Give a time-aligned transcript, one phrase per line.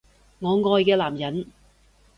[0.39, 1.45] 我愛嘅男人